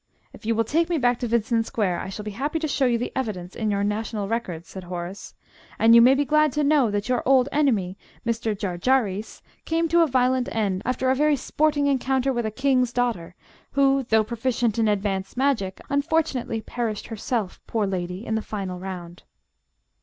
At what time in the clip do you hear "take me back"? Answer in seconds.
0.63-1.19